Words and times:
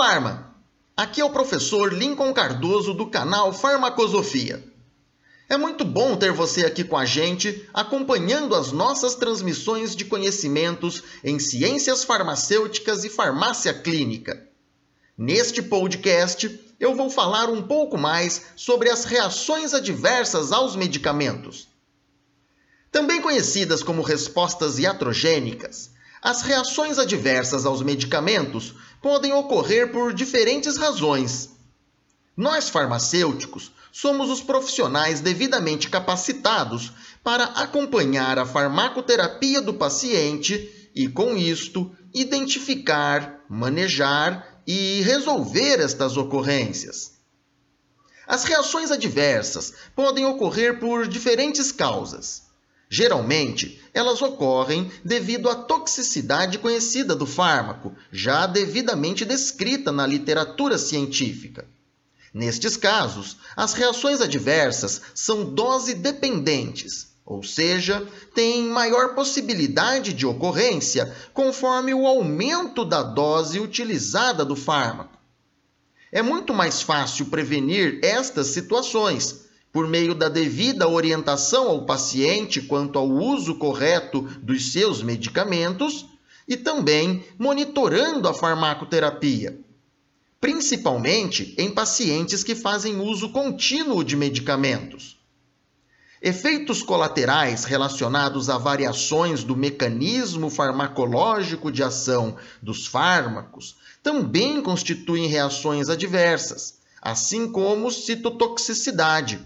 Farma! 0.00 0.56
Aqui 0.96 1.20
é 1.20 1.24
o 1.26 1.28
professor 1.28 1.92
Lincoln 1.92 2.32
Cardoso 2.32 2.94
do 2.94 3.10
canal 3.10 3.52
Farmacosofia. 3.52 4.64
É 5.46 5.58
muito 5.58 5.84
bom 5.84 6.16
ter 6.16 6.32
você 6.32 6.64
aqui 6.64 6.82
com 6.82 6.96
a 6.96 7.04
gente, 7.04 7.68
acompanhando 7.74 8.54
as 8.54 8.72
nossas 8.72 9.14
transmissões 9.14 9.94
de 9.94 10.06
conhecimentos 10.06 11.02
em 11.22 11.38
ciências 11.38 12.02
farmacêuticas 12.02 13.04
e 13.04 13.10
farmácia 13.10 13.74
clínica. 13.74 14.42
Neste 15.18 15.60
podcast, 15.60 16.48
eu 16.80 16.96
vou 16.96 17.10
falar 17.10 17.50
um 17.50 17.60
pouco 17.60 17.98
mais 17.98 18.46
sobre 18.56 18.88
as 18.88 19.04
reações 19.04 19.74
adversas 19.74 20.50
aos 20.50 20.76
medicamentos. 20.76 21.68
Também 22.90 23.20
conhecidas 23.20 23.82
como 23.82 24.00
respostas 24.00 24.78
iatrogênicas, 24.78 25.90
as 26.22 26.42
reações 26.42 26.98
adversas 26.98 27.64
aos 27.64 27.82
medicamentos 27.82 28.74
podem 29.00 29.32
ocorrer 29.32 29.90
por 29.90 30.12
diferentes 30.12 30.76
razões. 30.76 31.50
Nós 32.36 32.68
farmacêuticos 32.68 33.72
somos 33.92 34.30
os 34.30 34.40
profissionais 34.40 35.20
devidamente 35.20 35.88
capacitados 35.88 36.92
para 37.24 37.44
acompanhar 37.44 38.38
a 38.38 38.46
farmacoterapia 38.46 39.60
do 39.60 39.74
paciente 39.74 40.90
e, 40.94 41.08
com 41.08 41.36
isto, 41.36 41.90
identificar, 42.14 43.44
manejar 43.48 44.62
e 44.66 45.00
resolver 45.02 45.80
estas 45.80 46.16
ocorrências. 46.16 47.18
As 48.26 48.44
reações 48.44 48.90
adversas 48.90 49.74
podem 49.94 50.24
ocorrer 50.24 50.78
por 50.78 51.08
diferentes 51.08 51.72
causas. 51.72 52.49
Geralmente, 52.92 53.80
elas 53.94 54.20
ocorrem 54.20 54.90
devido 55.04 55.48
à 55.48 55.54
toxicidade 55.54 56.58
conhecida 56.58 57.14
do 57.14 57.24
fármaco, 57.24 57.94
já 58.10 58.48
devidamente 58.48 59.24
descrita 59.24 59.92
na 59.92 60.04
literatura 60.04 60.76
científica. 60.76 61.68
Nestes 62.34 62.76
casos, 62.76 63.36
as 63.56 63.74
reações 63.74 64.20
adversas 64.20 65.02
são 65.14 65.44
dose 65.44 65.94
dependentes, 65.94 67.12
ou 67.24 67.44
seja, 67.44 68.04
têm 68.34 68.64
maior 68.64 69.14
possibilidade 69.14 70.12
de 70.12 70.26
ocorrência 70.26 71.14
conforme 71.32 71.94
o 71.94 72.08
aumento 72.08 72.84
da 72.84 73.04
dose 73.04 73.60
utilizada 73.60 74.44
do 74.44 74.56
fármaco. 74.56 75.16
É 76.10 76.22
muito 76.22 76.52
mais 76.52 76.82
fácil 76.82 77.26
prevenir 77.26 78.00
estas 78.02 78.48
situações 78.48 79.48
por 79.72 79.86
meio 79.86 80.14
da 80.14 80.28
devida 80.28 80.88
orientação 80.88 81.68
ao 81.68 81.86
paciente 81.86 82.60
quanto 82.60 82.98
ao 82.98 83.08
uso 83.08 83.54
correto 83.54 84.22
dos 84.42 84.72
seus 84.72 85.02
medicamentos 85.02 86.06
e 86.48 86.56
também 86.56 87.24
monitorando 87.38 88.28
a 88.28 88.34
farmacoterapia, 88.34 89.60
principalmente 90.40 91.54
em 91.56 91.70
pacientes 91.70 92.42
que 92.42 92.56
fazem 92.56 93.00
uso 93.00 93.28
contínuo 93.28 94.02
de 94.02 94.16
medicamentos. 94.16 95.20
Efeitos 96.20 96.82
colaterais 96.82 97.64
relacionados 97.64 98.50
a 98.50 98.58
variações 98.58 99.44
do 99.44 99.56
mecanismo 99.56 100.50
farmacológico 100.50 101.70
de 101.70 101.82
ação 101.82 102.36
dos 102.60 102.86
fármacos 102.86 103.76
também 104.02 104.60
constituem 104.60 105.28
reações 105.28 105.88
adversas, 105.88 106.80
assim 107.00 107.50
como 107.50 107.90
citotoxicidade 107.90 109.40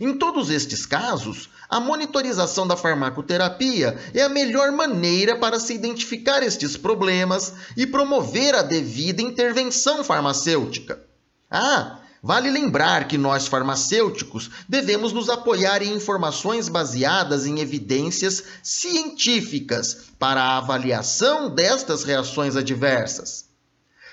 em 0.00 0.16
todos 0.16 0.50
estes 0.50 0.86
casos, 0.86 1.48
a 1.68 1.80
monitorização 1.80 2.66
da 2.66 2.76
farmacoterapia 2.76 3.98
é 4.14 4.22
a 4.22 4.28
melhor 4.28 4.72
maneira 4.72 5.36
para 5.36 5.60
se 5.60 5.74
identificar 5.74 6.42
estes 6.42 6.76
problemas 6.76 7.52
e 7.76 7.86
promover 7.86 8.54
a 8.54 8.62
devida 8.62 9.20
intervenção 9.20 10.02
farmacêutica. 10.02 11.02
Ah, 11.50 11.98
vale 12.22 12.50
lembrar 12.50 13.08
que 13.08 13.18
nós 13.18 13.46
farmacêuticos 13.46 14.50
devemos 14.68 15.12
nos 15.12 15.28
apoiar 15.28 15.82
em 15.82 15.94
informações 15.94 16.68
baseadas 16.68 17.44
em 17.44 17.58
evidências 17.58 18.44
científicas 18.62 20.08
para 20.18 20.40
a 20.40 20.58
avaliação 20.58 21.54
destas 21.54 22.04
reações 22.04 22.56
adversas. 22.56 23.47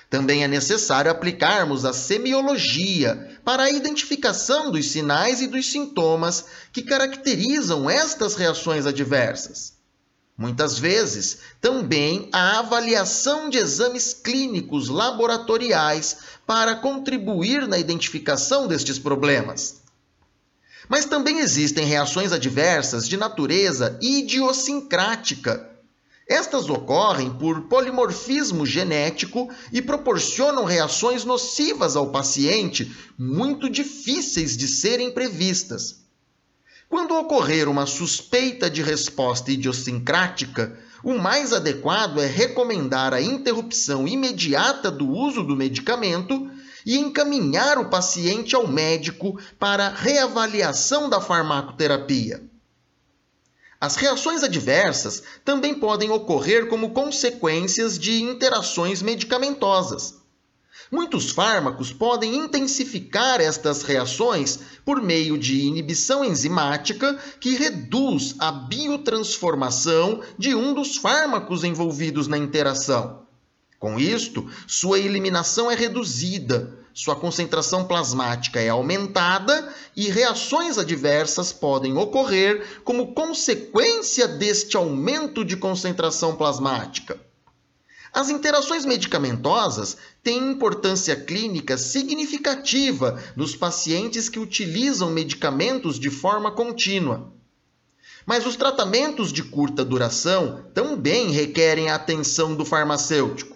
Também 0.08 0.44
é 0.44 0.48
necessário 0.48 1.10
aplicarmos 1.10 1.84
a 1.84 1.92
semiologia 1.92 3.38
para 3.44 3.64
a 3.64 3.70
identificação 3.70 4.70
dos 4.70 4.90
sinais 4.90 5.40
e 5.40 5.48
dos 5.48 5.70
sintomas 5.70 6.44
que 6.72 6.82
caracterizam 6.82 7.90
estas 7.90 8.36
reações 8.36 8.86
adversas. 8.86 9.74
Muitas 10.38 10.78
vezes, 10.78 11.38
também 11.60 12.28
a 12.30 12.58
avaliação 12.58 13.48
de 13.48 13.56
exames 13.56 14.12
clínicos 14.12 14.88
laboratoriais 14.88 16.18
para 16.46 16.76
contribuir 16.76 17.66
na 17.66 17.78
identificação 17.78 18.68
destes 18.68 18.98
problemas. 18.98 19.80
Mas 20.88 21.04
também 21.04 21.40
existem 21.40 21.84
reações 21.84 22.32
adversas 22.32 23.08
de 23.08 23.16
natureza 23.16 23.98
idiosincrática 24.00 25.75
estas 26.28 26.68
ocorrem 26.68 27.30
por 27.30 27.62
polimorfismo 27.62 28.66
genético 28.66 29.48
e 29.72 29.80
proporcionam 29.80 30.64
reações 30.64 31.24
nocivas 31.24 31.94
ao 31.94 32.10
paciente, 32.10 32.92
muito 33.16 33.70
difíceis 33.70 34.56
de 34.56 34.66
serem 34.66 35.12
previstas. 35.12 36.04
Quando 36.88 37.16
ocorrer 37.16 37.68
uma 37.68 37.86
suspeita 37.86 38.68
de 38.68 38.82
resposta 38.82 39.52
idiosincrática, 39.52 40.76
o 41.04 41.14
mais 41.14 41.52
adequado 41.52 42.20
é 42.20 42.26
recomendar 42.26 43.14
a 43.14 43.20
interrupção 43.20 44.08
imediata 44.08 44.90
do 44.90 45.08
uso 45.08 45.44
do 45.44 45.54
medicamento 45.54 46.50
e 46.84 46.96
encaminhar 46.96 47.78
o 47.78 47.88
paciente 47.88 48.54
ao 48.56 48.66
médico 48.66 49.38
para 49.58 49.88
reavaliação 49.88 51.08
da 51.08 51.20
farmacoterapia. 51.20 52.42
As 53.80 53.96
reações 53.96 54.42
adversas 54.42 55.22
também 55.44 55.74
podem 55.74 56.10
ocorrer 56.10 56.66
como 56.68 56.90
consequências 56.90 57.98
de 57.98 58.22
interações 58.22 59.02
medicamentosas. 59.02 60.14
Muitos 60.90 61.30
fármacos 61.30 61.92
podem 61.92 62.36
intensificar 62.36 63.40
estas 63.40 63.82
reações 63.82 64.60
por 64.84 65.02
meio 65.02 65.36
de 65.36 65.60
inibição 65.62 66.24
enzimática 66.24 67.18
que 67.40 67.56
reduz 67.56 68.36
a 68.38 68.52
biotransformação 68.52 70.22
de 70.38 70.54
um 70.54 70.72
dos 70.72 70.96
fármacos 70.96 71.64
envolvidos 71.64 72.28
na 72.28 72.38
interação. 72.38 73.26
Com 73.78 73.98
isto, 73.98 74.48
sua 74.66 74.98
eliminação 74.98 75.70
é 75.70 75.74
reduzida, 75.74 76.78
sua 76.96 77.14
concentração 77.14 77.84
plasmática 77.84 78.58
é 78.58 78.70
aumentada 78.70 79.70
e 79.94 80.08
reações 80.08 80.78
adversas 80.78 81.52
podem 81.52 81.94
ocorrer 81.94 82.80
como 82.84 83.12
consequência 83.12 84.26
deste 84.26 84.78
aumento 84.78 85.44
de 85.44 85.58
concentração 85.58 86.34
plasmática. 86.34 87.20
As 88.14 88.30
interações 88.30 88.86
medicamentosas 88.86 89.98
têm 90.22 90.52
importância 90.52 91.14
clínica 91.14 91.76
significativa 91.76 93.22
nos 93.36 93.54
pacientes 93.54 94.30
que 94.30 94.38
utilizam 94.38 95.10
medicamentos 95.10 96.00
de 96.00 96.08
forma 96.08 96.50
contínua. 96.50 97.30
Mas 98.24 98.46
os 98.46 98.56
tratamentos 98.56 99.34
de 99.34 99.42
curta 99.42 99.84
duração 99.84 100.64
também 100.72 101.30
requerem 101.30 101.90
a 101.90 101.96
atenção 101.96 102.54
do 102.54 102.64
farmacêutico. 102.64 103.55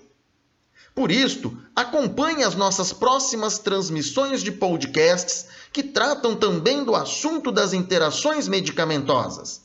Por 1.01 1.11
isto, 1.11 1.57
acompanhe 1.75 2.45
as 2.45 2.55
nossas 2.55 2.93
próximas 2.93 3.59
transmissões 3.59 4.43
de 4.43 4.53
podcasts 4.53 5.47
que 5.73 5.83
tratam 5.83 6.37
também 6.37 6.85
do 6.85 6.95
assunto 6.95 7.51
das 7.51 7.73
interações 7.73 8.47
medicamentosas. 8.47 9.63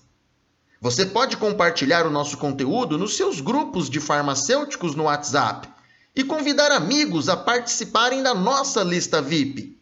Você 0.80 1.06
pode 1.06 1.36
compartilhar 1.36 2.08
o 2.08 2.10
nosso 2.10 2.38
conteúdo 2.38 2.98
nos 2.98 3.18
seus 3.18 3.42
grupos 3.42 3.90
de 3.90 4.00
farmacêuticos 4.00 4.96
no 4.96 5.04
WhatsApp 5.04 5.68
e 6.16 6.24
convidar 6.24 6.72
amigos 6.72 7.28
a 7.28 7.36
participarem 7.36 8.24
da 8.24 8.34
nossa 8.34 8.82
lista 8.82 9.22
VIP. 9.22 9.78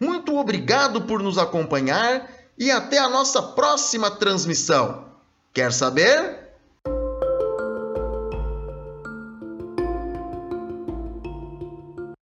Muito 0.00 0.34
obrigado 0.38 1.02
por 1.02 1.22
nos 1.22 1.36
acompanhar 1.36 2.30
e 2.56 2.70
até 2.70 2.96
a 2.96 3.10
nossa 3.10 3.42
próxima 3.42 4.10
transmissão. 4.10 5.04
Quer 5.52 5.70
saber? 5.70 6.41